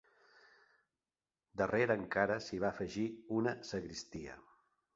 [1.61, 3.07] Darrere encara s'hi va afegir
[3.41, 4.43] una sagristia.